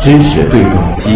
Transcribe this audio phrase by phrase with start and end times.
[0.00, 1.10] 知识对撞机。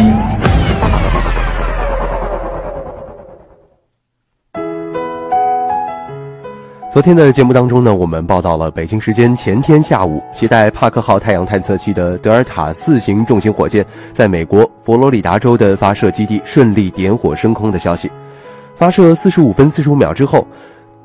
[6.92, 13.84] 昨天的节目当中呢，我们报道了北京时间前天下午，携带帕克号太阳探测器的德尔塔四型重型火箭
[14.14, 18.10] 在美国佛罗里达州的发射基地顺利点火升空的消息。
[18.74, 20.46] 发射四十五分四十五秒之后，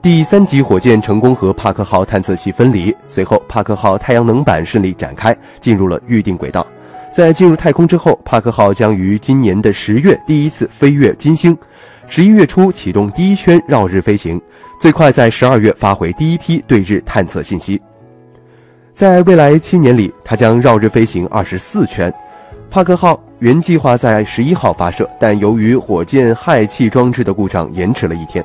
[0.02, 6.66] 第三级火箭成功和帕克号探测器分离，随后帕克号太阳能板顺利展开，进入了预定轨道。
[7.14, 11.56] 在进入太空之后，帕克号将于今年的十月第一次飞越金星，
[12.08, 14.42] 十一月初启动第一圈绕日飞行。
[14.80, 17.80] 最快在十二月发回第一批对日探测信息。
[18.96, 22.12] 在未来七年里，它将绕日飞行二十四圈。
[22.72, 28.44] 帕克号原计划在十一号发射，但由于火箭氦气装置的故障，延迟了一天。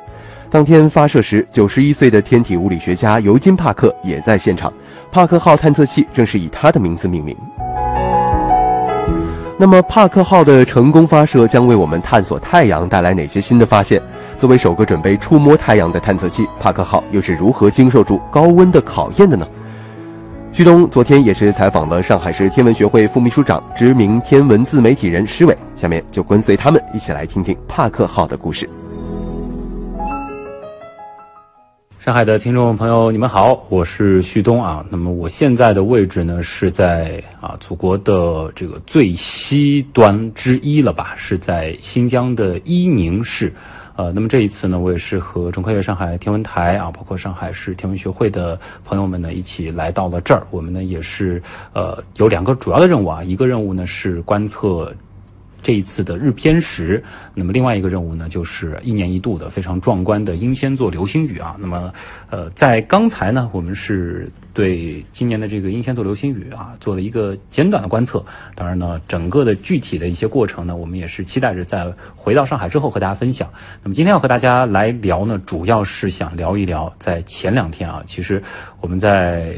[0.49, 4.71] 当天发射时，九十一岁的天体物理学家尤金·帕克也在现场。
[5.11, 7.35] 帕克号探测器正是以他的名字命名。
[9.59, 14.01] 那么，帕克号的成功发射将为我们探索太阳带来哪些新的发现？
[14.37, 19.45] 作为首个准备触摸太阳的探测器，帕克号又是如何经受住高温的考验的呢？
[20.53, 28.69] 旭东昨天也是采访了上海市天文学会副秘书长、知名天文自媒体人施伟，下面就跟随他们一起来听听帕克号的故事。
[32.07, 34.81] 上海的听众朋友，你们好，我是旭东啊。
[34.89, 43.51] 那么我现在的位置呢，是在啊祖国的这个最西端之一了吧，是在新疆的伊宁市。
[43.97, 50.47] 呃，那么这一次呢，我也是和中科院上海天文台啊，包括上海市天文学会的朋友们呢，一起来到了这儿。
[50.49, 54.95] 我们呢也是呃有两个主要的任务啊，一个任务呢是观测。
[55.61, 61.55] 这一次的日偏食，那么另外一个任务呢，就是一年一度的非常壮观的英仙座流星雨啊。
[61.59, 61.93] 那么，
[62.29, 68.23] 呃，在刚才呢，我们是对今年的这个英仙座流星雨啊做了一个简短的观测。
[68.55, 73.49] 当然呢，整个的具体的一些过程呢，我们也是期待着在回到上海之后和大家分享。
[73.83, 78.41] 那么今天要和大家来聊呢，主要是想聊一聊在前两天啊，其实
[78.79, 79.53] 我们在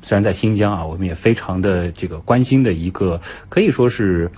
[0.00, 4.28] 虽然在新疆啊，我们也非常的这个关心的一个，可以说是，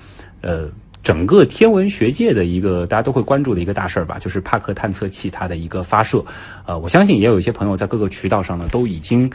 [0.43, 0.69] 呃。
[1.05, 6.25] 整个天文学界的一个大家都会关注的一个大事儿吧，就是帕克探测器它的一个发射。
[6.65, 9.31] 呃，我相信也有一些朋友在各个渠道上呢都已经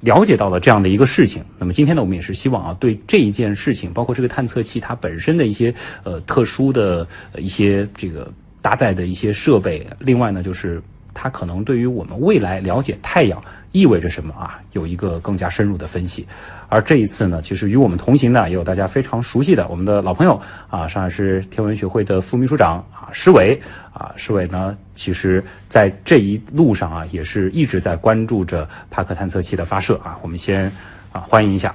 [0.00, 1.44] 了解到了这样的一个事情。
[1.58, 5.72] 那么今天呢，我们也是希望啊，对这一件事情，包括这个探测器它本身的一些
[6.02, 7.06] 呃特殊的
[7.38, 8.28] 一些这个
[8.60, 10.82] 搭载的一些设备，另外呢，就是
[11.14, 13.42] 它可能对于我们未来了解太阳
[13.72, 16.26] 意味着什么啊，有一个更加深入的分析。
[16.68, 20.40] 而这一次呢，其实与我们同行的也有大家非常熟悉的我们的老朋友
[20.70, 23.60] 啊，上海市天文学会的副秘书长啊，施伟
[23.92, 30.18] 啊，施伟呢，其实在这一路上啊，也是一直在关注着帕克探测器的发射啊。
[30.22, 30.72] 我们先
[31.12, 31.74] 啊，欢迎一下，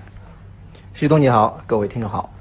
[0.94, 2.37] 徐东你好，各位听众好。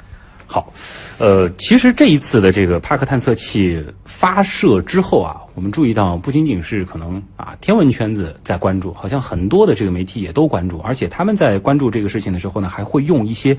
[0.48, 0.72] 好，
[1.18, 13.56] 呃，其实这一次的这个帕克探测器发射之后啊，我们注意到不仅仅是可能啊天文圈子在关注，好像很多的这个媒体也都关注，而且他们在关注这个事情的时候呢，还会用一些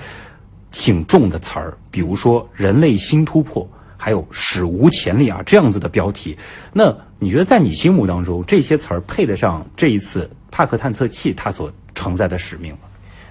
[0.71, 3.67] 挺重的词儿，比如说“人类新突破”
[3.97, 6.37] 还有“史无前例”啊这样子的标题。
[6.71, 12.79] 那你觉得在你心目当中，这些词儿配得上这一次帕克探测器它所承载的使命吗？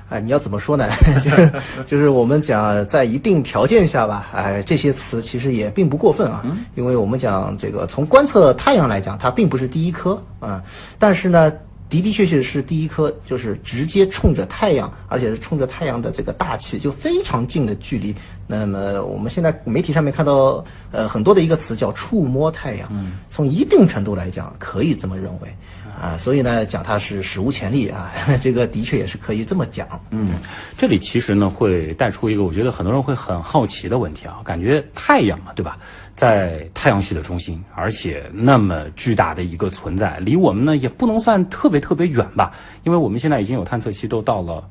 [0.08, 0.88] 哎，你要怎么说呢？
[1.24, 1.52] 就是
[1.86, 6.44] 就是我们讲在一定条件下吧，哎，这些词其实也并不过分啊。
[6.76, 10.62] 因为我们讲这个从观测太阳来讲，它并不是第一颗啊，
[10.98, 11.52] 但是呢，
[11.88, 18.14] 的的确确是第一颗，就是直接冲着太阳，而且是冲着太阳的这个大气就非常近的距离。
[18.46, 22.88] 那么我们现在媒体上面看到呃很多的一个词叫触摸太阳，
[23.30, 25.54] 从一定程度来讲，可以这么认为。
[25.98, 29.88] 啊，所以呢，讲它是史无前例啊， 这个的确也是可以这么讲。
[30.10, 30.32] 嗯，
[30.76, 35.78] 这里其实呢会带出一个我觉得很多人会很好奇的问题啊，感觉太阳嘛，对吧，
[36.16, 44.68] 在太阳系的中心，而且那么巨大的一个存在，离我们呢也不能算特别特别远吧，因为我们现在已经有探测器都到了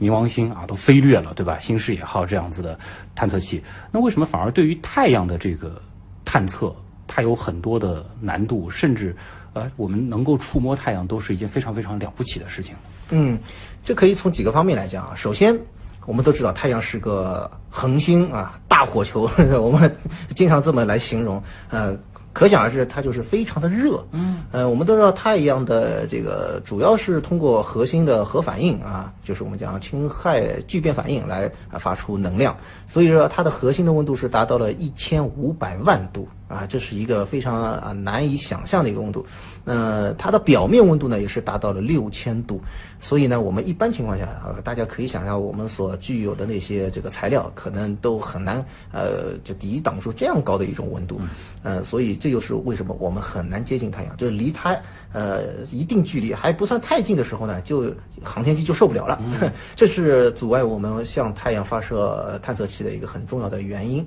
[0.00, 1.58] 冥王星啊，都飞掠了，对吧？
[1.60, 2.78] 新视野号这样子的
[3.14, 5.82] 探测器，那为什么反而对于太阳的这个
[6.24, 6.74] 探测，
[7.06, 9.14] 它有很多的难度，甚至？
[9.54, 12.74] 呃，我们能够触摸太阳都是一件非常非常了不起的事情。
[13.08, 13.38] 嗯，
[13.82, 15.14] 这可以从几个方面来讲啊。
[15.16, 15.58] 首先，
[16.06, 19.28] 我们都知道太阳是个恒星啊，大火球，
[19.60, 19.94] 我们
[20.34, 21.42] 经常这么来形容。
[21.68, 21.96] 呃，
[22.32, 24.04] 可想而知，它就是非常的热。
[24.12, 31.50] 嗯，呃，我们都知道太阳的这个主要是通过核心的核反应啊，就是我们讲氢氦聚变反应来
[31.80, 32.56] 发出能量。
[32.86, 36.28] 所以说，它的核心的温度是达到了一千五百万度。
[36.48, 39.26] 啊，这是一个非常啊难以想象的一个温度。
[39.64, 42.60] 呃，它的表面温度呢也是达到了六千度，
[43.00, 51.20] 所以呢，我们一般情况下啊，大家可以想象我们所具有的那些这个材料，可能都很难呃就抵挡住这样高的一种温度。
[51.64, 54.76] 呃，所以这就是为什么我们很难接近太阳，就是离它
[55.16, 57.90] 呃一定距离还不算太近的时候呢，就
[58.22, 59.18] 航天器就受不了了。
[59.74, 64.06] 这是阻碍我们向太阳发射探测器的一个很重要的原因。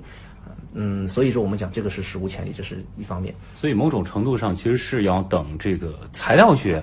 [0.72, 3.34] 嗯，所以说我们讲这个是史无前例，这是一方面。
[3.56, 6.80] 所以某种程度上，其实是要等这个材料学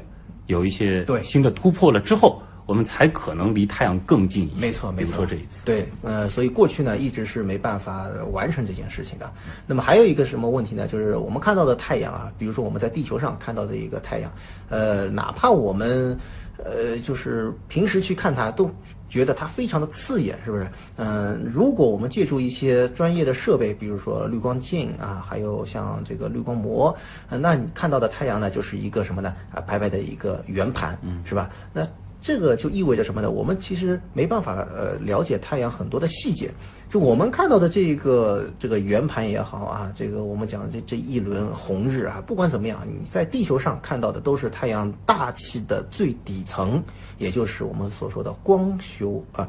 [0.47, 4.67] 有一些对新的突破了之后，我们才可能离太阳更近一些。
[4.67, 5.05] 没错，没错。
[5.05, 9.31] 比如说这一次，对，呃，所以过去呢一直是没办法完成这件事情的。
[9.65, 10.85] 那么还有一个什么问题呢？
[10.87, 14.31] 就是我们看到的太阳啊，比如说我们在地球上看到的一个太阳，
[14.69, 16.15] 呃，哪怕我们
[16.57, 18.69] 呃就是平时去看它都。
[19.09, 20.67] 觉得它非常的刺眼，是不是？
[20.97, 26.93] 嗯，如果我们借助一些专业的设备，比如说滤光镜啊，还有像这个滤光膜，
[27.29, 29.33] 那你看到的太阳呢，就是一个什么呢？
[29.53, 31.49] 啊，白白的一个圆盘，是吧？
[31.71, 31.87] 那
[32.21, 33.29] 这个就意味着什么呢？
[33.29, 36.51] 我们其实没办法呃了解太阳很多的细节。
[36.89, 46.81] 就我们看到的这个这个圆盘也好啊，这个我们讲这这一轮红日啊，不管怎么样，你在地球上看到的都是太阳大气的最底层，
[47.17, 49.47] 也就是我们所说的光球啊，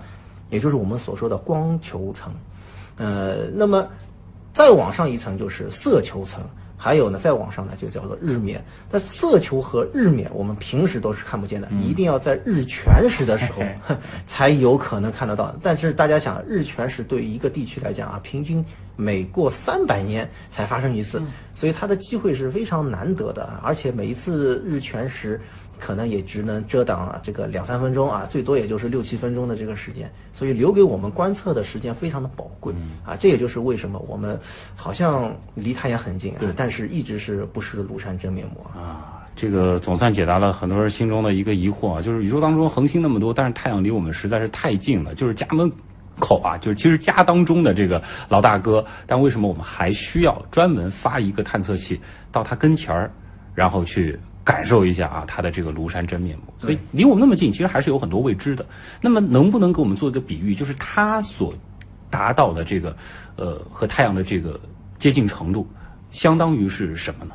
[0.50, 2.34] 也就是我们所说的光球层。
[2.96, 3.88] 呃，那么
[4.52, 6.42] 再往上一层就是色球层。
[6.78, 8.64] 还有呢，再往上呢，就叫做日冕。
[8.88, 13.62] 但色球和日冕，我们平时都是看不见的，一定要在日全食的时候
[14.28, 15.54] 才有可能看得到。
[15.62, 18.64] 但是大家想，日全食对于一个地区来讲啊，平均
[18.94, 21.20] 每过三百年才发生一次，
[21.54, 23.60] 所以它的机会是非常难得的。
[23.62, 25.40] 而且每一次日全食。
[25.78, 33.16] 可能也只能遮挡啊这个两三分钟啊，最多也就是六七分钟的这个时间，所以留给我们观测的时间非常的宝贵啊。
[33.16, 34.38] 这也就是为什么我们
[34.74, 39.14] 好像离太阳很近啊，但是一直是不识庐山真面目啊。
[39.36, 45.70] 这个总算解答了很多人心中的一个疑惑啊，就是宇宙当中恒星那么多，但是太阳离我们实在是太近了，就是家门
[46.18, 52.00] 口啊，就是其实家当中的这个老大哥，但为什么我们还需要专门发一个探测器
[52.32, 53.10] 到他跟前儿，
[53.54, 54.18] 然后去？
[54.48, 56.44] 感受一下啊，它的这个庐山真面目。
[56.58, 58.64] 所以离我们那么近，其实还是有很多未知的。
[58.98, 61.52] 那么能不能给我们做一个比喻，就是它所
[62.08, 62.96] 达到的这个
[63.36, 64.58] 呃和太阳的这个
[64.98, 65.68] 接近程度，
[66.12, 67.34] 相当于是什么呢？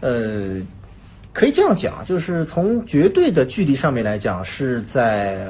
[0.00, 0.60] 呃，
[1.32, 5.48] 可以这样讲，就是从绝对的距离上面来讲，是在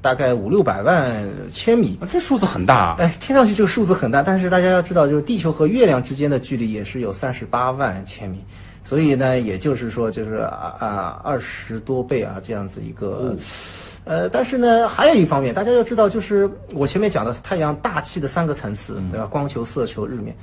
[0.00, 1.96] 大概五六百万千米。
[2.10, 2.96] 这数字很大啊！
[2.98, 8.44] 哎，听上去这个数字很大，但是大家要知道，就是地球和月亮之间的距离也是有三十八万千米。
[8.84, 13.36] 所以呢，也就是说，就是啊啊二十多倍啊，这样子一个，
[14.04, 19.26] 呃，但是呢，还有一方面，大家要知道，就是我前面讲的太阳大气的三个层次，对吧？
[19.26, 20.36] 光球、色球、日冕，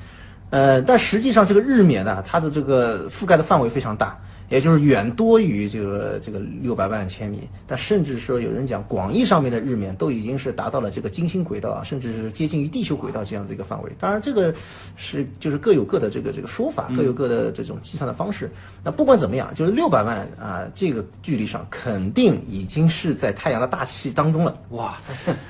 [0.49, 4.17] 呃，但实际上这个日冕呢，它的这个覆盖的范围非常大。
[4.49, 13.91] 也就是远多于这个这个六百万千米，但甚至说有人讲广义上面的日冕都已经是达到了这个金星轨道啊，甚至是接近于地球轨道这样的一个范围。
[13.99, 14.53] 当然，这个
[14.95, 18.49] 是就是各有各的这个这个说法，各有各的这种计算的方式。
[18.83, 24.57] 那不管怎么样，就是六百万啊这个距离上，肯定已经是在太阳的大气当中了。
[24.69, 24.97] 哇，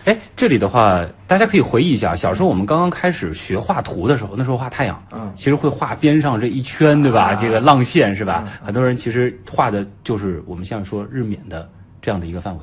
[0.03, 7.33] 哎，这里的话，大家可以回忆一下，小时候我们刚刚开始学画图的时候，那时候画太阳，嗯，其实会画边上这一圈，对吧？
[7.35, 8.45] 这个浪线是吧？
[8.61, 8.88] 很多人。
[8.95, 11.69] 其实画的就是我们像说日冕的
[12.01, 12.61] 这样的一个范围，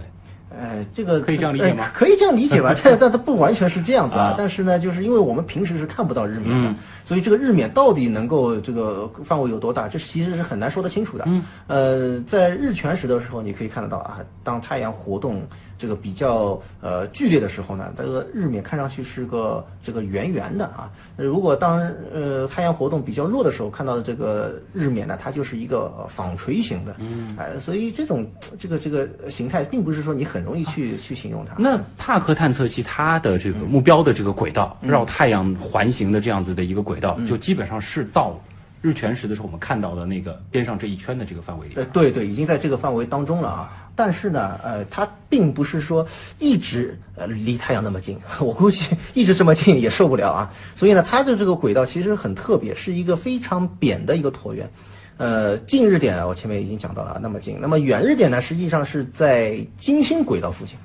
[0.51, 1.91] 呃，这个可以这样理解吗？
[1.93, 4.35] 可以这样理解吧，但 但它不完全是这样子啊。
[4.39, 6.75] 但是呢，就是因为我们平时是看不到日冕的，
[7.07, 11.25] 所以这个日冕到底能够这个范围有多大，这其实是很难说得清楚的。
[11.29, 15.41] 嗯，呃，在日全食的时候，你可以看得到啊，当太阳活动。
[15.79, 20.91] 这个比较呃剧烈的时候呢，这个日冕看上去是个这个圆圆的啊。
[21.17, 26.97] 如果当呃太阳活动比较弱的时候，看到的这个日冕呢，它就是一个纺锤形的。
[26.99, 28.27] 嗯，哎，所以这种
[28.59, 31.55] 这个这个形态，并不是说你很容易去去形容它。
[31.59, 38.41] 那帕克探测器它的这个目标的这个轨道，绕太阳环形的这样子的一个轨道，就基本上是到。
[38.83, 43.91] 日全食的时候，我们看到的那个边上这一圈的这个范围里，呃，对对，已经在这个范围当中了啊。
[43.97, 46.07] 但是呢，呃，它并不是说
[46.39, 50.53] 一直呃离太阳那么近， 我估计一直这么近也受不了啊。
[50.77, 54.71] 所以呢，它的这个轨道其实很特别，是一个非常扁的一个椭圆。
[55.17, 60.77] 呃，近日点我前面已经讲到了那么近，那么远日点呢，实际上是在金星轨道附近。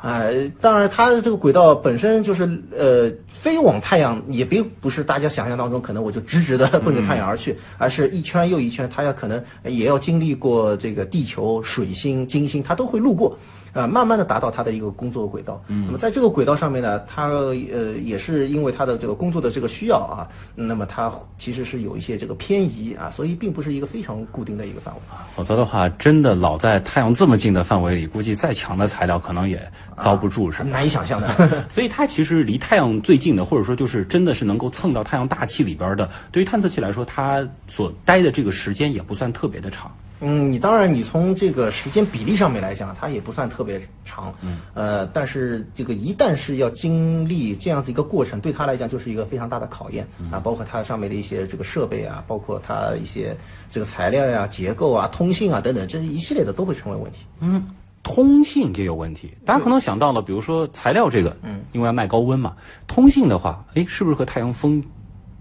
[0.00, 0.22] 啊，
[0.60, 13.36] 当然，它的这个轨道本身就是呃，飞往太阳也并不是大家想象当中，可能我就直直的奔着太阳而去，而是一圈又一圈，它要可能也要经历过这个地球、水星、金星，它都会路过。
[13.78, 15.62] 啊，慢慢的达到它的一个工作轨道。
[15.68, 25.00] 嗯，那么在这个轨道上面呢，它呃也是因为它的这个工作的这个需要啊，那么它其实是有一些这个偏移啊，所以并不是一个非常固定的一个范围。
[25.34, 29.60] 否则的话，真的老在太阳这么近的范围里，估计再强的材料可能也
[30.02, 30.64] 遭不住，是？
[30.64, 31.28] 难以想象的。
[31.70, 39.90] 所以它其实离太阳最近的，或者说就是真的是能够蹭到太阳大气里边的，对于探测器来说，它所待的这个时间也不算特别的长。
[40.20, 44.34] 嗯，你当然，你从这个时间比例上面来讲，它也不算特别长。
[44.42, 53.36] 嗯，呃，但是这个一旦是要经历这样子一个过程，对它来讲就是一个非常大的考验啊，包括它上面的一些这个设备啊，包括它一些
[53.70, 57.18] 这个材料呀、结构啊、通信啊等等，这一系列的都会成为问题。
[57.40, 57.64] 嗯，
[58.02, 59.32] 通信也有问题。
[59.44, 62.56] 大家可能想到了，比如说材料这个，嗯，因为要耐高温嘛。
[62.88, 64.82] 通信的话，哎，是不是和太阳风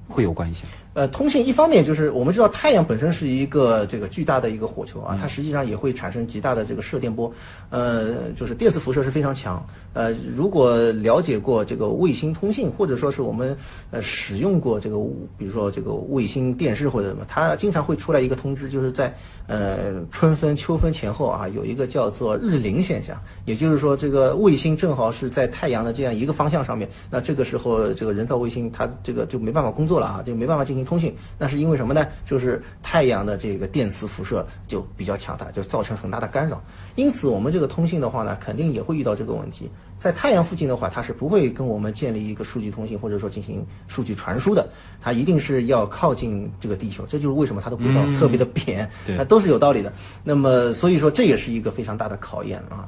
[0.08, 0.66] 会有关系？
[0.98, 7.32] 呃，通信一方面就是我们知道太阳本身是一个这个巨大的一个火球啊，它实际上也会产生极大的这个射电波，
[7.70, 9.64] 呃，就是电磁辐射是非常强。
[9.94, 13.56] 呃，如果了解过这个卫星通信，或者说是我们
[13.92, 14.98] 呃使用过这个，
[15.38, 30.87] 比如说这个卫星电视或者什么，它经常会出来一个通知，就是在呃春分、秋分前后啊，有一个叫做日凌现象，也就是说这个卫星正好是在太阳的这样一个方向上面，那这个时候这个人造卫星它这个就没办法工作了啊，就没办法进行。
[30.88, 32.08] 通信，那是因为什么呢？
[32.26, 36.64] 就是太阳的这个电磁辐射就比较强大，就造成很大的干扰。
[36.96, 39.70] 因此，我们这个通信的话呢，肯定也会遇到这个问题。
[40.00, 44.70] 在太阳附近的话，它是不会跟我们建立一个数据通信，或者说进行数据传输的。
[45.02, 49.92] 它一定是要靠近这个地球，这就是为什么它的轨道特别的扁，那都是有道理的。
[50.24, 52.88] 那么，所以说这也是一个非常大的考验啊，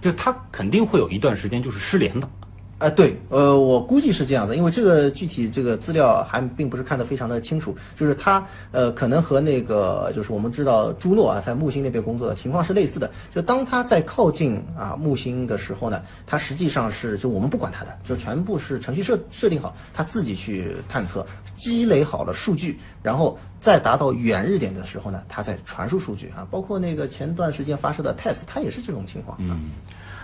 [0.00, 2.28] 就它肯定会有一段时间就是失联的。
[2.80, 21.26] 啊，对，呃，我估计是这样子，因为这个具体这个资料还并不是看得非常的清楚，就是它，呃，可能和那个就是我们知道朱诺啊，在木星那边工作的情况是类似的，就当他在靠近啊木星的时候呢，它实际上是就我们不管它的，就全部是程序设设定好，他自己去探测，
[21.58, 29.36] 积累好了数据，然后再达到远日点的时候呢，它再传输数据啊，包括那个前段时间发射的 TESS，它也是这种情况。
[29.38, 29.68] 嗯。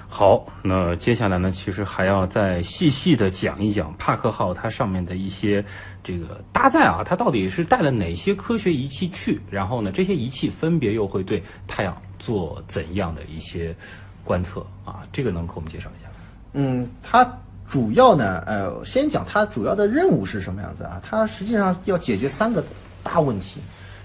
[0.09, 5.63] 好，那接下来呢，其实还要再细细的讲一讲帕克号它上面的一些
[6.03, 9.41] 这个搭载啊，它到底是带了哪些科学仪器去？
[9.51, 13.77] 然后呢，这些仪器分别又会对太阳做怎样的一些
[14.25, 15.03] 观测啊？
[15.13, 16.09] 这个能给我们介绍一下？
[16.55, 17.29] 嗯，它
[17.69, 20.99] 主要呢，呃，先讲它主要的任务是什么样子啊？
[21.03, 22.65] 它实际上要解决三个
[23.03, 23.61] 大问题，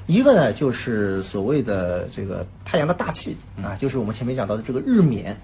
[0.08, 5.40] 一个呢就是所谓的这个太阳的大气啊，就是我们前面讲到的这个日冕。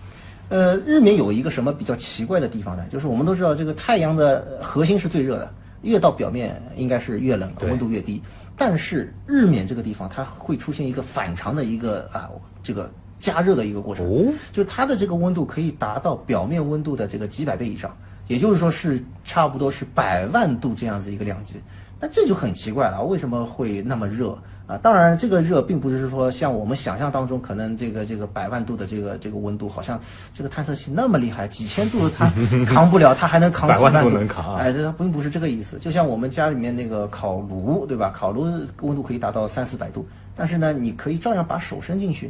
[0.50, 2.86] 呃，日冕有一个什么比较奇怪的地方呢？
[2.90, 8.22] 就是我们都知道，这个太阳的核心是最热的，越到表面应该是越冷，温度越低。
[8.56, 12.30] 但是日冕这个地方，它会出现一个反常的一个啊，
[12.64, 12.90] 这个
[13.20, 14.06] 加热的一个过程。
[14.06, 17.96] 哦，就是它的这个温度可以达到表面温度的这个几百倍以上，
[18.28, 21.56] 也就是说是差不多是百万度这样子一个量级。
[22.00, 24.38] 那这就很奇怪了，为什么会那么热？
[24.68, 29.98] 啊，当然，这个热并不是说像我们想象当中，可能这个这个百万度的这个这个温度，好像
[30.34, 32.30] 这个探测器那么厉害，几千度它
[32.68, 34.10] 扛不了，它还能扛几万度？
[34.58, 35.78] 哎，这并不是这个意思。
[35.80, 38.12] 就像我们家里面那个烤炉，对吧？
[38.14, 38.44] 烤炉
[38.82, 40.06] 温度可以达到三四百度，
[40.36, 42.30] 但是呢，你可以照样把手伸进去。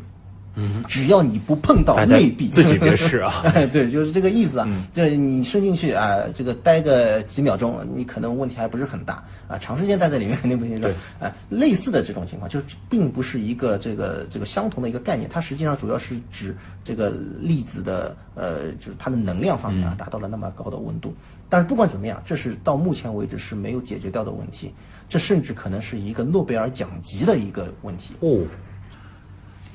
[0.59, 3.43] 嗯，只要你不碰到内壁，自己别试啊。
[3.71, 4.67] 对，就是这个意思啊。
[4.91, 9.55] 这你伸进去啊，这个待个几秒钟，你可能问题还不是很大啊。
[9.59, 10.81] 长时间待在里面肯定不行。
[10.81, 12.59] 对，哎，类似的这种情况，就
[12.89, 15.29] 并不是一个这个这个相同的一个概念。
[15.29, 21.13] 它实际上主要是指这个粒子的呃，就是它的能量方面啊，达到了那么高的温度。
[21.49, 24.73] 但是不管怎么样，这是到目前为止是没有解决掉的问题。
[25.07, 28.15] 这甚至可能是一个诺贝尔奖级的一个问题。
[28.21, 28.41] 哦。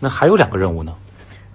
[0.03, 0.93] 那还有两个任务呢？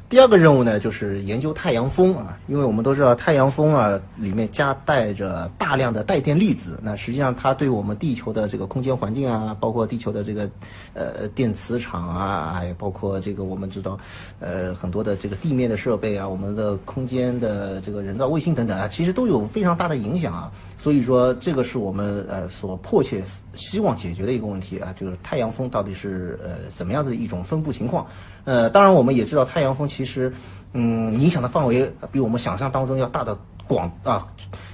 [0.07, 10.49] 第二个任务呢，就是研究太阳风啊，因为我们都知道太阳风啊里面夹带着大量的带电粒子，那实际上它对我们地球的这个空间环境啊，包括地球的这个
[10.93, 13.99] 呃电磁场啊，还有包括这个我们知道
[14.39, 20.49] 呃很多的这个地面的设备啊，我们的空间的这个人造卫星等等啊，其实都有非常大的影响啊。
[20.77, 23.23] 所以说，这个是我们呃所迫切
[23.55, 28.05] 希望解决的一个问题啊，就是太阳风到底是呃怎么样的一种分布情况？
[28.45, 30.31] 呃，当然我们也知道太阳风其实，
[30.73, 33.35] 嗯，影响的范围比我们想象当中要大的
[33.67, 34.27] 广啊，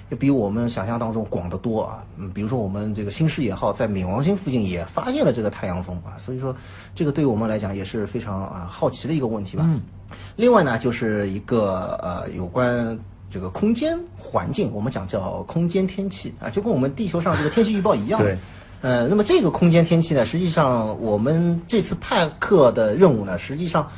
[0.09, 2.03] 也比我们想象当中广得多啊。
[2.17, 6.53] 嗯，比如说我们这个新视野号在冥王星附近也发现了这个太阳风啊，所以说
[6.93, 9.63] 这个对我们来讲也是非常啊好奇的一个问题吧。
[9.65, 9.81] 嗯。
[10.35, 12.99] 另外呢，就是一个呃有关。
[13.33, 18.19] 这个空间环境，我们讲叫空间天气啊，就跟我们地球上这个天气预报一样。
[18.21, 18.37] 对。
[18.81, 23.89] 呃，那么这个空间天气呢，实际上我们这次派克的任务呢，实际上，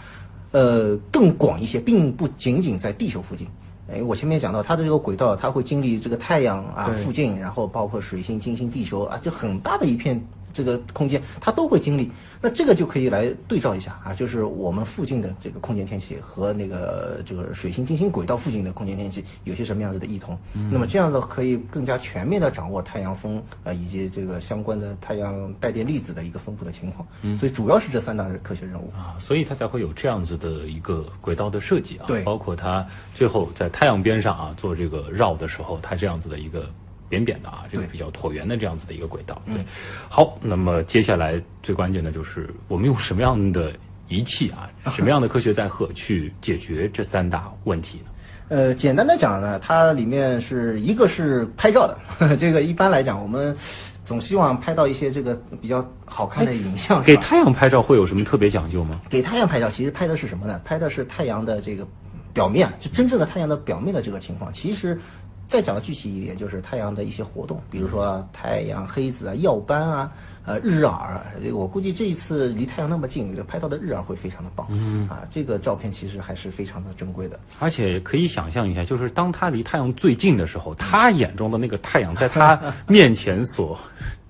[0.51, 3.47] 呃更广一些，并不仅仅在地球附近。
[3.91, 10.23] 哎，我前面讲到它的这个轨道，它会经历这个太阳啊附近，然后包括水星、金星、地球啊，就很大的一片。
[10.55, 12.09] 这个空间它都会经历，
[12.39, 20.39] 那这个就可以来对照一下啊，就是我们附近的这个空间天气和那个这个水星、金星轨道附近的空间天气有些什么样子的异同。
[20.71, 27.05] 那么这样子可以更加全面的掌握太阳风啊以及这个相关的太阳带电粒子的一个分布的情况。
[27.37, 36.71] 所以主要是这三大科学任务啊，所以它才会有这样子的一个轨道的设计啊，对，包括它最后在太阳边上啊做这个绕的时候，它这样子的一个。
[37.15, 39.41] 扁扁的啊，这个比较椭圆的这样子的一个轨道。
[39.45, 39.55] 对，
[40.09, 43.71] 好，那么接下来最关键的就是我们用什么样的
[44.09, 48.05] 仪器啊，什么样的科学载荷去解决这三大问题呢？
[48.49, 53.55] 呃，简单的讲呢，它里面是一个是拍照的， 这个一般来讲，我们
[54.03, 57.01] 总希望拍到一些这个比较好看的影像。
[57.01, 58.99] 给太阳拍照会有什么特别讲究吗？
[59.09, 60.59] 给太阳拍照，其实拍的是什么呢？
[60.65, 61.87] 拍的是太阳的这个
[62.33, 64.51] 表面，就真正的太阳的表面的这个情况。
[64.51, 64.99] 其实。
[65.47, 70.11] 再讲的具体一点，就是太阳的一些活动，比如说太阳黑子啊、耀斑啊、
[70.45, 71.23] 呃日耳。
[71.53, 74.65] 我估计这一次离太阳那么近，拍到的日耳会非常的棒。
[74.69, 77.39] 嗯啊，这个照片其实还是非常的珍贵的。
[77.59, 83.77] 而且可以想象一下，就是当他离太阳最近的时候，他眼中的那个太阳在他面前所。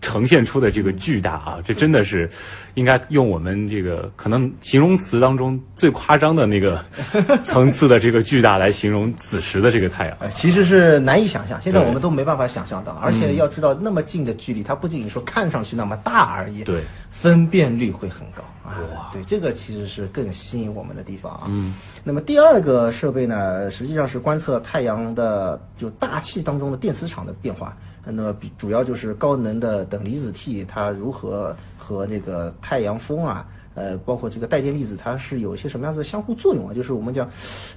[0.06, 2.30] 呈现出的这个巨大啊，这真的是
[2.76, 6.86] 应该用我们这个可能形容词当中最夸张的那个
[7.48, 11.60] 层次的这个巨大来形容此时的这个太阳，其实是难以想象。
[11.60, 19.10] 现在我们都没办法想象到，而且要知道那么近的距离，它不仅仅说看上去那么大而已，对，分辨率会很高啊。
[19.12, 21.48] 对，这个其实是更吸引我们的地方啊。
[21.48, 27.76] 嗯，那么第二个设备呢，实际上是观测太阳的就大气当中的电磁场的变化。
[28.08, 36.74] 那么比主要就是高能的等离子体，它如何和那个太阳风啊，呃，包括这个带电粒子，它是有一些什么样子的相互作用啊？
[36.74, 37.28] 就是我们讲，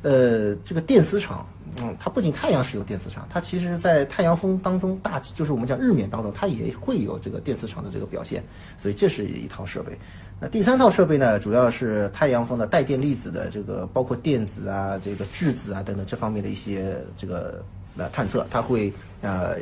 [0.03, 1.47] 呃，这个电磁场，
[1.81, 8.45] 嗯，它不仅太阳是有电磁场，它其实在太阳风当中大，就是我们讲日冕当中，它也会有这个电磁场的这个表现。
[8.79, 9.97] 所以这是一套设备。
[10.41, 17.65] 那第三套设备呢，主要是太阳风的带电粒子的这个，包括电子啊、这个质子啊等等这方面的一些这个。
[17.99, 19.57] 呃，探测它会呃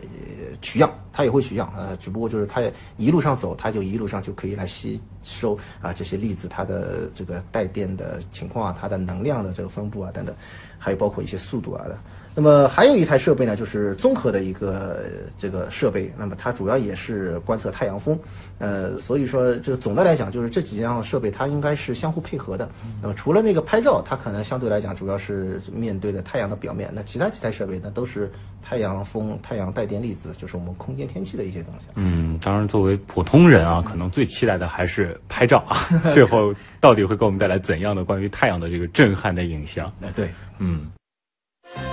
[0.63, 2.63] 取样，它也会取样，呃，只不过就是它
[2.97, 10.35] 一路上走，它就一路上就可以来吸收啊这些粒子它的这个带电的情况啊，它的能量的这个分布啊等等，
[10.79, 11.99] 还有包括一些速度啊的。
[12.39, 15.05] 那么还有一台设备呢，就是综合的一个
[15.39, 16.13] 这个设备。
[16.19, 18.19] 那么它主要也是观测太阳风，
[18.59, 22.69] 呃，所以说这个总的来讲，就是这几样设备它应该是相互配合的。
[23.01, 26.91] 那么除了那个拍照，它可能相对来讲主要是面对的太阳的表面。
[26.95, 28.31] 那其他几台设备呢，都是
[28.63, 31.87] 太阳风、太阳带电粒子，就是我们空间天气的一些东西。
[31.95, 35.89] 嗯，当然作为普通人啊，可能最期待的还是拍照啊。
[36.13, 39.91] 最后到底会给我们带来怎样的关于太阳的这个震撼的影像？
[40.03, 40.91] 哎，对，嗯。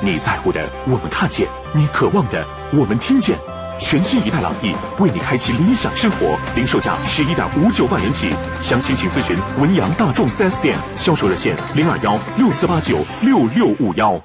[0.01, 3.37] 你在乎的，我们看见；你渴望的，我们听见。
[3.79, 8.29] 全新一代朗逸为你开启理想生活，零售价十一点五九万元起，
[8.61, 14.21] 详情请咨询文阳大众 4S 店销售热线零二幺六四八九六六五幺。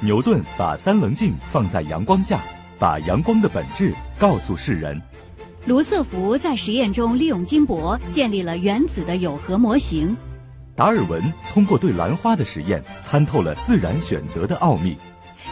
[0.00, 2.40] 牛顿把三棱镜放在阳光下，
[2.78, 5.00] 把阳光的本质告诉世人。
[5.66, 10.16] 卢瑟福在实验中利用金箔建立了原子的有核模型。
[10.76, 11.22] 达尔文
[11.54, 14.94] 通过对兰花的实验，参透了自然选择的奥秘。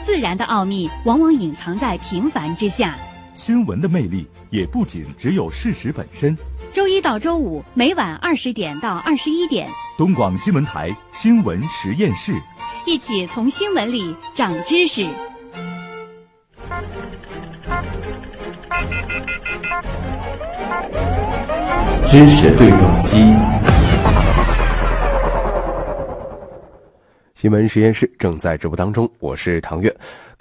[0.03, 2.95] 自然的奥秘往往隐藏在平凡之下。
[3.35, 6.37] 新闻的魅力也不仅只有事实本身。
[6.73, 12.35] 周一到周五每晚二十点到二十一点，东广新闻台新闻实验室，
[12.85, 15.07] 一起从新闻里长知识。
[22.07, 23.74] 知识对撞机。
[27.45, 29.95] 新闻实验室正在直播当中，我是唐月。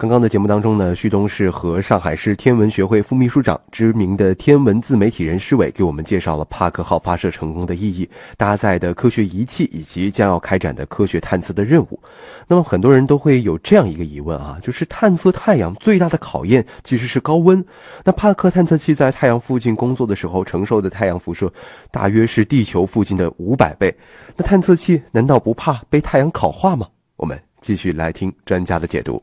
[0.04, 11.98] 刚刚的节目当中呢，旭东是和上海市天文学会副秘书长、知名的天文自媒体人施伟给我们介绍了帕克号发射成功的意义、搭载的科学仪器以及将要开展的科学探测的任务。
[12.46, 17.64] 那么很多人都会有这样一个疑问啊，就是探测太阳最大的考验其实是高温。
[18.04, 21.50] 那帕克探测器在太阳附近工作的时候，承受的太阳辐射
[21.90, 23.96] 大约是地球附近的五百倍。
[24.36, 26.86] 那探测器难道不怕被太阳烤化吗？
[27.16, 29.22] 我们继续来听专家的解读。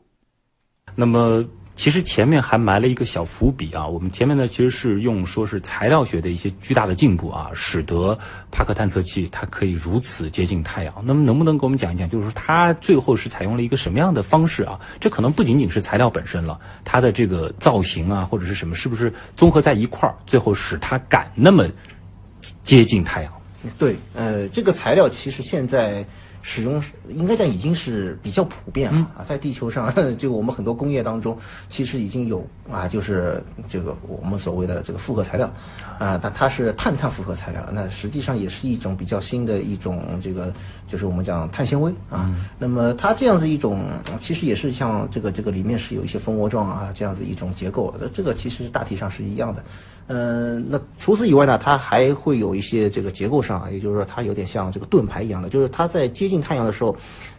[0.94, 3.86] 那么，其实前面还埋了一个小伏笔啊。
[3.86, 8.18] 我们前面呢，其实是用说是材料学的一些巨大的进步啊，使得
[8.50, 10.94] 帕克探测器它可以如此接近太阳。
[11.04, 14.78] 那么，能不能给我们讲一讲，就是说它最后是采用了一个什么样的方式啊？
[15.00, 21.66] 这可能不仅仅是材料本身了，它的这个造型啊，或者是什么，是不是综合在一块儿，最后使它敢那么
[22.62, 23.32] 接近太阳？
[23.78, 26.04] 对，呃，这个材料其实现在
[26.42, 35.50] 使用应该讲已经是比较普遍了啊，在地球上， 就我们很多工业当中，其实已经有啊，就是这个我们所谓的这个复合材料
[35.98, 40.52] 啊，它它是碳碳复合材料，那实际上也是一种比较新的一种这个，
[40.88, 42.28] 就是我们讲碳纤维啊。
[42.58, 43.80] 那么它这样子一种，
[44.18, 49.62] 其实也是像这个这个里面是有一些蜂窝状啊这样子一种结构，那这个其实大体上是一样的。
[50.08, 56.94] 嗯，那除此以外呢，它还会有一些这个结构上啊，也就是说它有点像这个盾牌一样的，就是它在接近太阳的时候，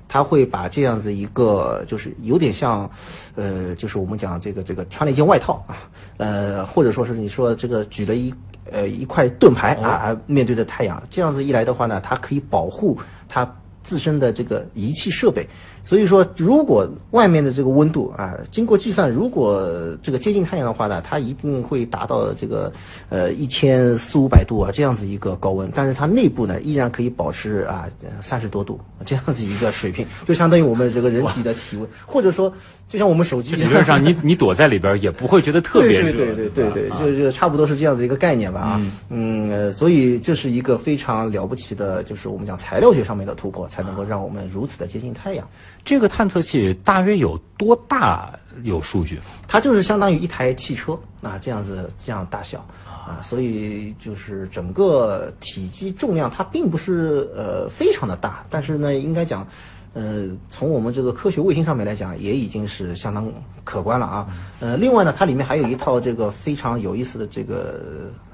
[0.07, 2.89] 它会把这样子一个就是有点像，
[3.35, 5.77] 呃，就是我们讲这个这个穿了一件外套啊，
[6.17, 8.33] 呃，或者说是你说这个举了一
[8.71, 12.97] 呃一块盾牌啊啊，面对着太阳，这样子一来的话呢，它可以保护
[13.27, 13.47] 它
[13.83, 15.47] 自身的这个仪器设备。
[15.85, 19.69] 所以说，如果外面的这个温度啊，经过计算，如果
[20.01, 22.71] 这个接近太阳的话呢，它一定会达到这个
[23.09, 27.87] 呃一千四五百度啊这样子一个高温，但是它内部呢依然可以保持啊
[28.21, 32.51] 三十多度这样子一个水平，就相当于我们这个人体的体温，或者说
[32.87, 45.45] 就像我们手机理论上你你躲在里边也不会觉得特别热，对对对对对，就就差不多是这样子一个概念吧啊，嗯呃，所以这是一个非常了不起的，就是我们讲材料学上面的突破，才能够让我们如此的接近太阳。
[45.85, 48.31] 这个探测器大约有多大？
[48.61, 49.19] 有数据？
[49.47, 59.45] 它就是相当于一台汽车啊，这样子这样大小啊，所以就是整个体积重量它并不是呃非常的大，但是呢，应该讲，
[59.93, 63.29] 呃，从我们这个科学卫星上面来讲，也已经是相当
[63.63, 64.27] 可观了啊。
[64.59, 67.81] 呃，另外呢，它里面还有一套这个非常有意思的这个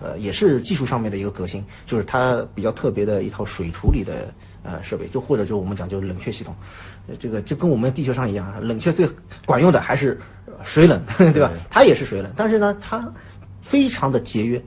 [0.01, 4.31] 呃，也是技术上面的一个革新，就是它比较特别的一套水处理的。
[4.63, 6.53] 呃，设备就或者就我们讲就是冷却系统，
[7.19, 9.07] 这个就跟我们地球上一样，冷却最
[9.45, 10.19] 管用的还是
[10.63, 11.51] 水冷， 对吧？
[11.69, 13.11] 它也是水冷，但是呢，它
[13.61, 14.61] 非常的节约，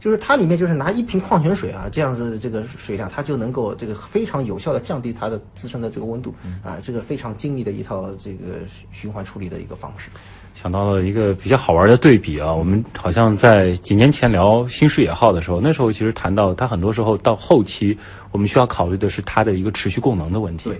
[0.00, 8.58] 就是它里面就是拿一瓶矿泉水啊，这样子这个水量，它就能够这个非常有效的降低它的自身的这个温度啊，这个非常精密的一套这个
[8.92, 10.10] 循环处理的一个方式。
[10.54, 17.96] 想到了一个比较好玩的对比啊，我们好像在几年前聊新视野号的时候，那时候其实谈到它很多时候到后期，
[18.36, 20.70] 我们需要考虑的是它的一个持续供能的问题，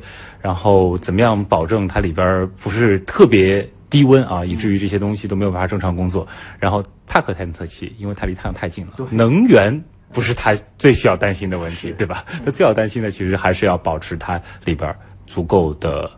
[0.43, 6.29] 然后怎么样保证它里边不是特别低温啊，以至于这些东西都没有办法正常工作。
[6.59, 12.27] 然后帕克探测器，因为它离太阳太近了，能源不是它最需要担心的问题，对吧？
[12.45, 14.95] 它最要担心的其实还是要保持它里边
[15.27, 16.11] 足够的。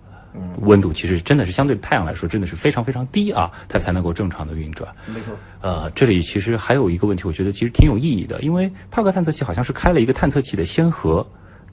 [0.60, 4.90] 温度其实真的是相对太阳来说，真的是非常非常低啊，它才能够正常的运转。
[5.06, 5.34] 没错。
[5.60, 11.26] 呃，这里其实还有一个问题，我觉得其实挺有意义的，因为帕克探测器好像是开了一个探测器的先河，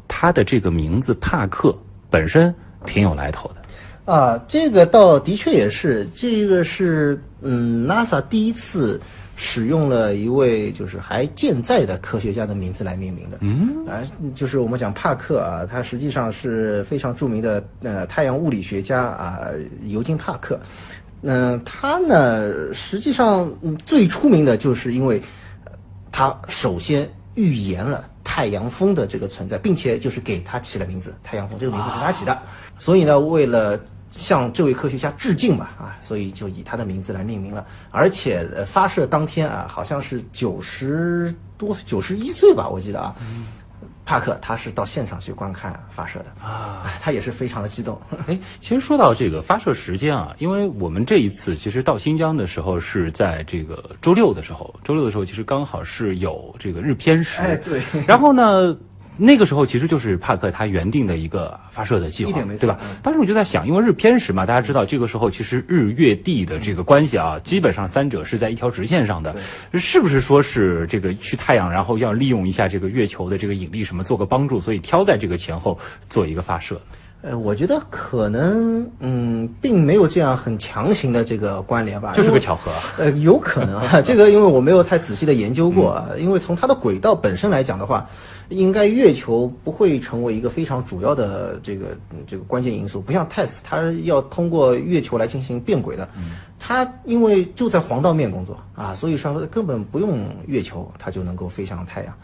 [0.08, 1.78] 它的这个名字帕克
[2.10, 2.54] 本身
[2.86, 4.12] 挺有来头的。
[4.12, 9.00] 啊，这个倒的确也是，这个是嗯，NASA 第一次。
[9.36, 14.02] 使用了一位就是还健在的科学家的名字来命名的，嗯，啊，
[14.34, 19.42] 就是我们讲帕克啊，他实际上是非常著名的呃太阳物理学家啊，
[19.88, 20.60] 尤金帕克。
[21.22, 23.52] 那他呢，实际上
[23.86, 25.22] 最出名的就是因为，
[26.12, 32.38] 他首先预言了太阳风的这个存在，并且就是给他起了名字，太阳风这个名字是他起的。
[32.78, 33.80] 所以呢，为了
[34.18, 37.66] 向这位科学家致敬吧，啊，所以就以他的名字来命名了。
[37.92, 43.16] 而且发射当天啊，好像是九十多、九十一岁吧，我记得啊。
[44.08, 48.00] 帕克他是到现场去观看发射的啊，他也是非常的激动。
[48.28, 57.42] 哎，其实说到这个发射时间啊，因为我们这一次其实到新疆的时候是在这个周六的时候，周六的时候其实刚好是有这个日偏食。
[57.42, 57.82] 哎，对。
[58.08, 58.78] 然后呢？
[59.18, 62.78] 那个时候其实就是帕克他原定的一个发射的计划，对吧？
[63.02, 69.36] 当时我就在想，因为日偏食嘛，大家知道这个时候其实日月地的这个关系啊，基本上三者是在一条直线上的，
[69.74, 76.80] 是不是说是这个去太阳，然后要利用一下这个月球的这个引力什么做个帮助，所以挑在这个前后做一个发射？
[77.22, 82.72] 呃，我觉得可能嗯，并没有这样很强行的这个关联吧，就是个巧合。
[82.98, 88.06] 呃，有可能啊，这个因为我没有太仔细的研究过啊，因为从它的轨道本身来讲的话。
[88.50, 96.08] 应该月球不会成为一个非常主要的这个这个关键因素，不像 TESS，它要通过月球来进行变轨的。
[96.60, 102.18] 它因为就在黄道面工作啊，所以说根本不用月球，它就能够飞向太阳。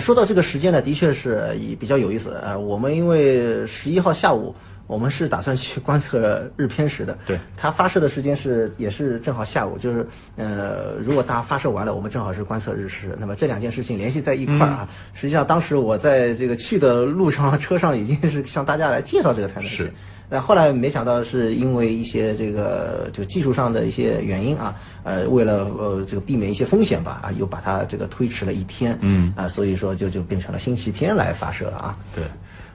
[0.00, 2.56] 说到这个时间呢，的确是也比较有意思啊。
[2.56, 4.54] 我们因为十一号下午。
[4.86, 14.88] 我们是打算去观测日偏食的，对，它发射的时间是也是正好下午，就是呃，如果它发射完了，我们正好是观测日食，那么这两件事情联系在一块儿啊。
[15.14, 19.90] 实际上当时我在这个去的路上，车上已经是向大家来介绍这个探测器，
[20.28, 29.32] 那后来没想到是因为一些这个就技术上的一些原因啊，呃，为了呃这个避免一些风险吧，啊，又把它这个推迟了一天，嗯。
[29.36, 31.98] 啊，所以说就就变成了星期天来发射了啊。
[32.14, 32.24] 对，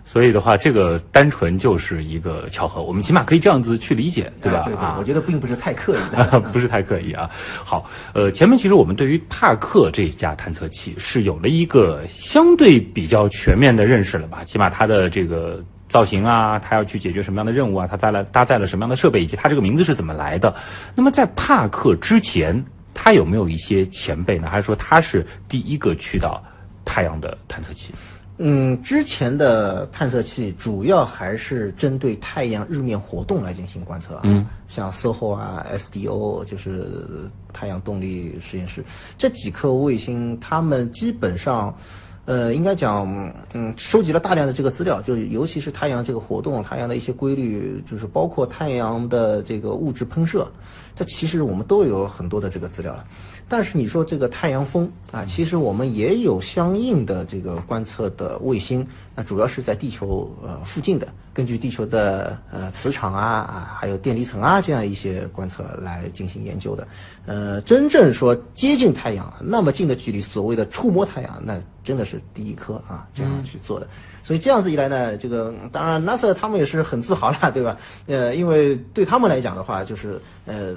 [0.04, 4.60] 所以的话，这个单纯就是一个巧合，我们起码可以这样子去理解，对吧？
[4.60, 6.40] 啊对对，啊我觉得并不是太刻意的。
[6.52, 7.30] 不是太刻意啊。
[7.64, 14.44] 好，呃，前面其实我们对于帕克这架探测器是有了一个相对比较全面的认识了吧？
[14.44, 20.54] 起码它的这个造型啊，它要去解决什么样的任务啊，它载了搭载了什么样的设备，以及它这个名字是怎么来的。
[20.96, 24.50] 那么在帕克之前，它有没有一些前辈呢？
[24.50, 26.44] 还是说它是第一个去到
[26.84, 27.94] 太阳的探测器？
[28.44, 38.84] 嗯，之前的探测器主要还是针对太阳日面活动来进行观测啊，嗯，像 SOHO 啊、SDO 就是太阳动力实验室
[39.16, 41.74] 这几颗卫星，它们基本上。
[42.26, 50.50] 呃，应该讲，嗯，收集了大量的这个资料，就是尤其是太阳这个活动，太阳的一些规律，就是包括太阳的这个物质喷射，
[50.96, 53.04] 这其实我们都有很多的这个资料了。
[53.52, 66.88] 但是你说这个太阳风啊，其实我们也有相应的这个观测的卫星，那主要是在地球呃附近的，根据地球的呃磁场啊啊，还有电离层啊这样一些观测来进行研究的。
[67.26, 73.88] 呃，真正说接近太阳那么近的距离，所谓的触摸太阳，那真的是第一颗啊这样去做的。
[74.24, 77.76] 所以这样子一来呢，这个当然 NASA 他们也是很自豪了，对吧？
[78.08, 80.74] 呃，因为对他们来讲的话，就是呃。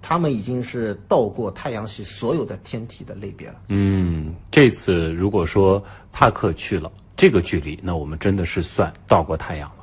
[0.00, 3.60] 他们已经是到过太阳系所有的天体的类别了。
[3.68, 5.82] 嗯，这次如果说
[6.12, 9.74] 帕克去了这个距离，那我们真的是算到过太阳了。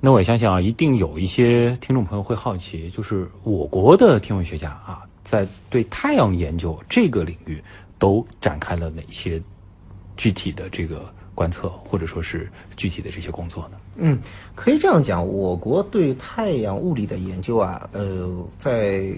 [0.00, 7.62] 那我想想啊，一定有一些听众朋友会好奇，就是我国的天文学家啊，在对太阳研究这个领域
[7.98, 9.40] 都展开了哪些
[10.16, 13.77] 具体的这个观测，或者说是具体的这些工作呢？
[13.98, 14.18] 嗯，
[14.54, 19.12] 可以这样讲，我国对太阳物理的研究啊，呃，在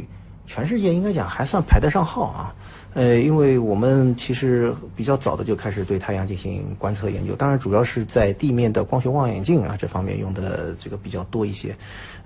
[0.46, 2.54] 全世界应该讲还算排得上号啊。
[2.92, 11.76] 呃，因为我们其实比较早的就开始对太阳进行观测研究，当然主要是在地面的光学望远镜啊这方面用的这个比较多一些。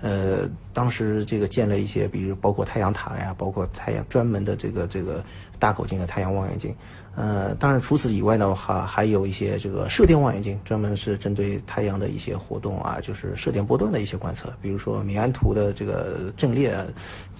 [0.01, 5.23] 呃，当时这个建了一些，比如包括太阳塔呀，包括太阳专门的这个这个
[5.59, 6.73] 大口径的太阳望远镜。
[7.15, 14.51] 呃，当然除此以外呢，还，还有一些这个射电望远镜，专门是针对太阳的一些活动啊，就是射电波段的一些观测。
[14.61, 16.85] 比如说米安图的这个阵列啊，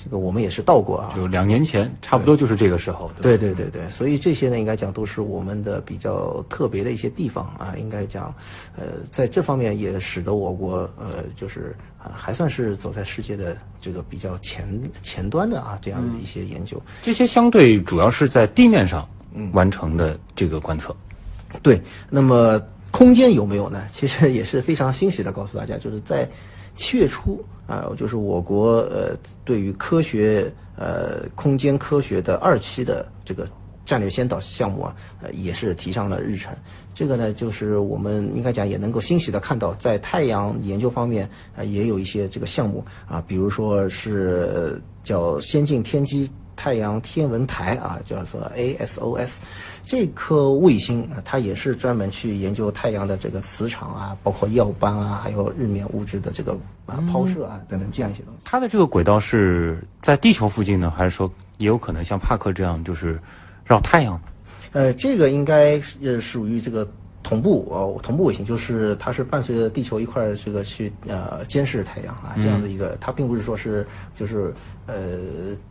[0.01, 1.13] 这个我们也是到过啊。
[1.15, 3.11] 就两年前，差不多就是这个时候。
[3.21, 7.75] 对对对对，所以这些呢，应该讲都是我们的比较特别的一些地方啊。
[7.77, 8.33] 应该讲，
[8.77, 14.65] 呃，在这方面也使得我国呃，就是啊，还算是走在世界的这个比较前
[15.03, 16.81] 前端的啊，这样的一些研究。
[17.01, 19.05] 这些相对主要是在地面上
[19.53, 20.95] 完成的这个观测。
[21.61, 23.83] 对，那么空间有没有呢？
[23.91, 26.29] 其实也是非常欣喜的告诉大家，就是在
[26.75, 33.47] 七月初啊，就是我国呃对于科学呃空间科学的二期的这个
[33.85, 36.53] 战略先导项目啊，呃也是提上了日程。
[36.93, 46.29] 这个呢，就是我们应该讲也能够欣喜的看到，在太阳研究方面啊、也有一些这个项目啊，比如说是叫先进天基。
[46.55, 49.35] 太阳天文台啊，叫做 ASOS，
[49.85, 58.39] 这颗卫星啊，它也是专门去研究太阳的这个磁场啊，包括耀斑啊，还有日冕物质的这个啊抛射啊等等这样一些东西。
[58.43, 63.19] 它的这个轨道是在地球附近呢，还是说也有可能像帕克这样，就是
[63.63, 64.19] 绕太阳？
[64.71, 66.85] 呃，这个应该呃属于这个
[67.25, 74.53] 同步呃同步卫星，就是它是伴随着地球一块儿这个去呃监视太阳啊这样子一个，它并不是说是就是
[74.85, 75.17] 呃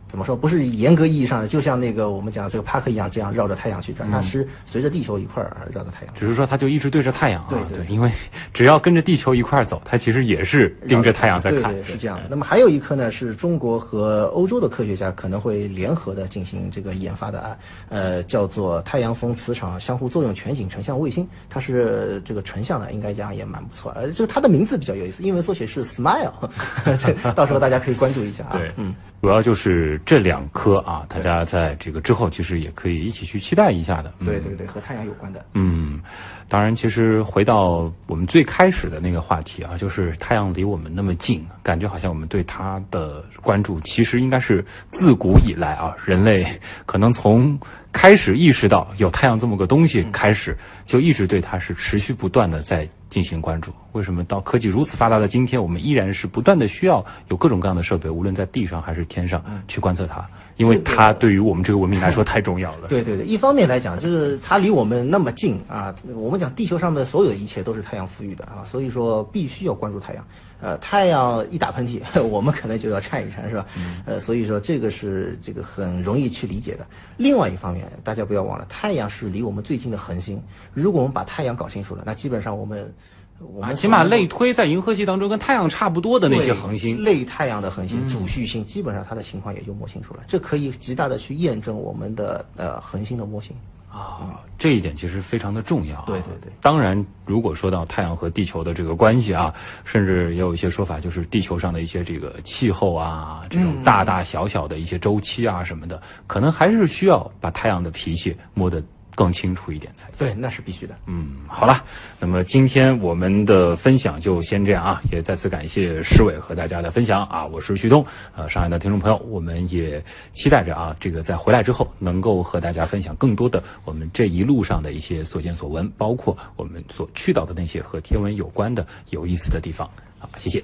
[0.09, 6.13] 怎么说，不是严格意义上的，就像那个我们讲这个帕克一样这样绕着太阳去转，它是随着地球一块儿绕着太阳。
[6.13, 8.11] 只是说它就一直对着太阳啊，对对因为
[8.53, 11.73] 只要跟着地球一块儿走，它其实也是盯着太阳在看。
[11.73, 12.19] 对对，是这样。
[12.29, 23.91] 那么还有一颗呢，是中国和欧洲的科学家可能会联合的进行这个研发的啊，呃，叫做太阳风磁场相互作用全景成像卫星，它是这个成像的，应该讲也蛮不错。
[23.93, 26.31] 呃，这个它的名字比较有意思，英文缩写是 SMILE，
[26.99, 28.57] 这到时候大家可以关注一下啊。
[28.57, 34.13] 对，嗯，主要就是这两颗啊，大家在这个之后其实也可以一起去期待一下的。
[34.19, 35.45] 嗯对对对，和太阳有关的。
[35.53, 36.01] 嗯，
[36.47, 46.45] 当然，其实回到我们最开始的那个话题啊，就是太阳离我们那么近，感觉好像我们对它的关注其实应该是自古以来啊，人类
[46.85, 47.59] 可能从
[47.91, 50.55] 开始意识到有太阳这么个东西开始，
[50.85, 53.71] 就一直对它是持续不断的在进行关注。
[53.93, 62.89] 为什么到科技如此发达的今天，我们依然是不断的需要有各种各样的设备，无论在地上还是天上去观测它，因为它对于我们这个文明来说太重要了。
[62.89, 70.27] 对对对，一方面来讲，就是它离我们那么近啊，我们讲地球上面的所有的一切都是太阳赋予的啊，所以说必须要关注太阳。
[70.65, 73.67] 呃，太阳一打喷嚏， 我们可能就要颤一颤，是吧？
[74.03, 76.83] 呃，所以说这个是这个很容易去理解的。
[77.17, 80.41] 另外一方面，大家不要忘了，太阳是离我们最近的恒星。
[80.73, 82.91] 如果我们把太阳搞清楚了，那基本上我们
[83.39, 90.23] 我们啊起码类推在银河系当中跟太阳差不多的那些恒星，类太阳的恒星、主序星，基本上它的情况也就摸清楚了。
[90.27, 93.55] 这可以极大的去验证我们的呃恒星的模型。
[93.95, 96.03] 啊，这一点其实非常的重要、啊。
[96.07, 96.51] 对对对。
[96.61, 99.53] 当然，如果说到太阳和地球的这个关系啊，
[99.85, 108.83] 甚至也有一些说法，就是地球上的一些这个气候啊，这种大大小小的一些周期啊什么的，可能还是需要把太阳的脾气摸得
[109.15, 110.15] 更清楚一点才行。
[110.19, 110.95] 对，那是必须的。
[111.07, 111.83] 嗯，好了，
[112.19, 129.89] 那么今天我们的分享就先这样啊，也再次感谢施伟和大家的分享啊，我是旭东，呃，上海的听众朋友，我们也期待着啊，这个在回来之后能够和大家分享更多的我们这一路上的一些所见所闻，包括我们所去到的那些和天文有关的有意思的地方。
[130.19, 130.63] 好，谢谢。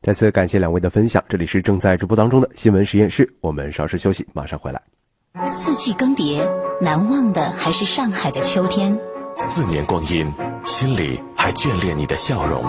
[0.00, 4.80] 再次感谢两位的分享，这里是正在直播当中的新闻实验室，我们稍事休息，马上回来。
[5.46, 6.42] 四季更迭，
[6.80, 8.98] 难忘的还是上海的秋天。
[9.36, 10.32] 四年光阴，
[10.64, 12.64] 心里还眷恋你的笑容。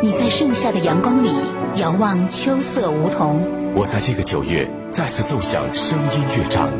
[0.00, 1.30] 你在盛夏的阳光里
[1.74, 3.42] 遥望秋色梧桐，
[3.74, 6.70] 我在这个九月再次奏响声音乐章。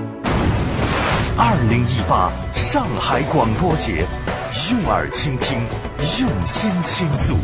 [1.36, 4.06] 二零一八上海广播节，
[4.70, 5.58] 用耳倾听，
[6.20, 7.34] 用心倾诉。